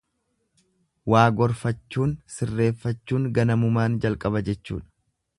Waa 1.13 1.25
gorfachuun, 1.41 2.15
sirreefachuun, 2.35 3.27
ganamumaan 3.39 3.99
jalqaba 4.07 4.43
jechuudha. 4.49 4.89